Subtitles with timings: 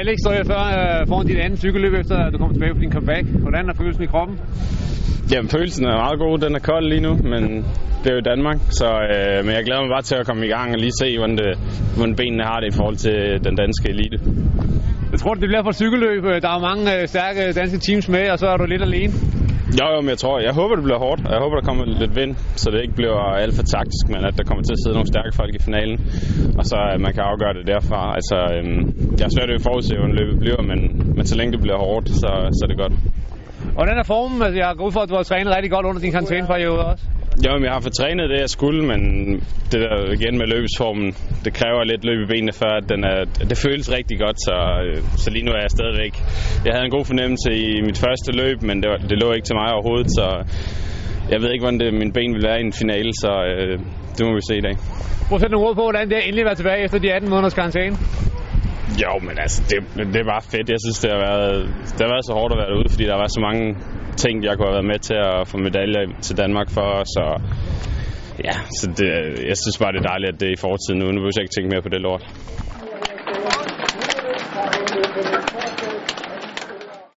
[0.00, 2.80] Alex står jeg før øh, foran dit andet cykelløb, efter at du kom tilbage på
[2.80, 3.24] din comeback.
[3.44, 4.36] Hvordan er følelsen i kroppen?
[5.32, 6.38] Jamen, følelsen er meget god.
[6.38, 7.42] Den er kold lige nu, men
[8.02, 8.58] det er jo Danmark.
[8.80, 11.08] Så, øh, men jeg glæder mig bare til at komme i gang og lige se,
[11.18, 11.50] hvordan, det,
[11.96, 14.18] hvordan benene har det i forhold til den danske elite.
[15.12, 16.22] Jeg tror, det bliver for cykelløb.
[16.44, 19.12] Der er mange øh, stærke danske teams med, og så er du lidt alene.
[19.80, 21.20] Jo, jo, men jeg tror, jeg håber, det bliver hårdt.
[21.34, 22.32] Jeg håber, der kommer lidt vind,
[22.62, 25.12] så det ikke bliver alt for taktisk, men at der kommer til at sidde nogle
[25.14, 25.96] stærke folk i finalen,
[26.58, 28.00] og så at man kan afgøre det derfra.
[28.18, 28.80] Altså, øhm,
[29.18, 30.78] jeg er svært ved at forudse, hvordan løbet bliver, men,
[31.16, 32.94] men så længe det bliver hårdt, så, så er det godt.
[33.78, 35.86] Og den er formen, altså jeg går ud for, at du har trænet rigtig godt
[35.88, 37.04] under din karantæneperiode også.
[37.42, 39.00] Jo, jeg har fået trænet det, jeg skulle, men
[39.72, 41.08] det der igen med løbesformen,
[41.44, 43.18] det kræver lidt løb i benene, før den er,
[43.50, 44.56] det føles rigtig godt, så,
[45.22, 46.14] så lige nu er jeg stadigvæk...
[46.64, 49.46] Jeg havde en god fornemmelse i mit første løb, men det, var, det lå ikke
[49.48, 50.26] til mig overhovedet, så
[51.32, 53.74] jeg ved ikke, hvordan det, min ben vil være i en finale, så øh,
[54.16, 54.76] det må vi se i dag.
[55.28, 57.08] Prøv at sætte nogle ord på, hvordan det er endelig at være tilbage efter de
[57.12, 57.96] 18 måneders karantæne.
[59.02, 59.78] Jo, men altså, det,
[60.14, 60.68] det bare fedt.
[60.74, 61.56] Jeg synes, det har, været,
[61.96, 63.64] det har været så hårdt at være derude, fordi der var så mange
[64.16, 66.88] tænkt, jeg kunne have været med til at få medaljer til Danmark for.
[67.14, 67.24] Så
[68.48, 69.08] ja, så det,
[69.50, 71.06] jeg synes bare, det er dejligt, at det er i fortiden nu.
[71.12, 72.24] Nu vil jeg ikke tænke mere på det lort.